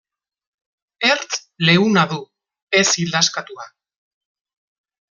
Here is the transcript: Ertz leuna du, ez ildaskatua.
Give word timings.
Ertz 1.09 1.37
leuna 1.69 2.07
du, 2.15 2.19
ez 2.81 2.85
ildaskatua. 3.05 3.71